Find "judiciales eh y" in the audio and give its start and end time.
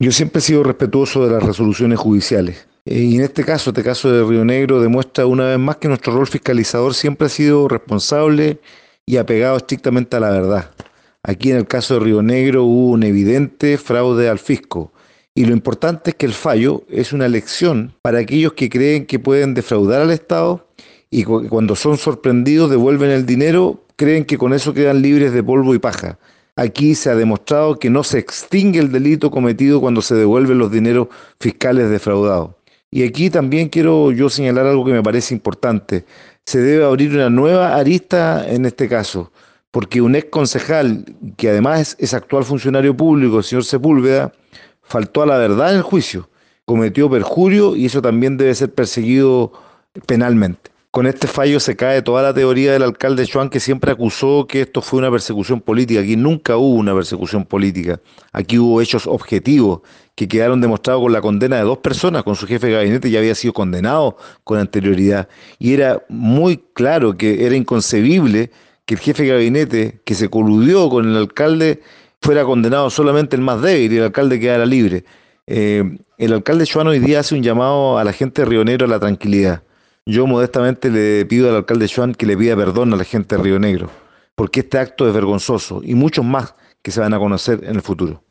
1.98-3.16